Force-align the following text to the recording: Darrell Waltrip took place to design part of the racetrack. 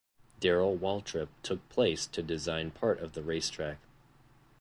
Darrell 0.39 0.75
Waltrip 0.75 1.27
took 1.43 1.69
place 1.69 2.07
to 2.07 2.23
design 2.23 2.71
part 2.71 3.01
of 3.01 3.13
the 3.13 3.21
racetrack. 3.21 3.77